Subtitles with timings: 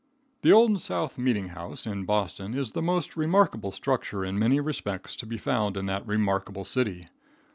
[0.41, 5.15] The Old South Meeting House, in Boston, is the most remarkable structure in many respects
[5.17, 7.05] to be found in that remarkable city.